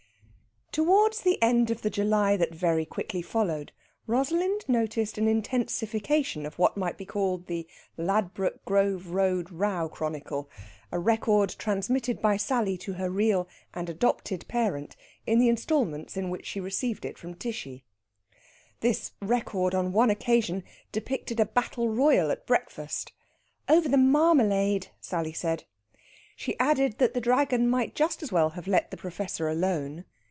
[0.73, 3.73] Towards the end of the July that very quickly followed
[4.07, 10.49] Rosalind noticed an intensification of what might be called the Ladbroke Grove Road Row Chronicle
[10.89, 14.95] a record transmitted by Sally to her real and adopted parent
[15.27, 17.83] in the instalments in which she received it from Tishy.
[18.79, 20.63] This record on one occasion
[20.93, 23.11] depicted a battle royal at breakfast,
[23.67, 25.65] "over the marmalade," Sally said.
[26.37, 30.05] She added that the Dragon might just as well have let the Professor alone.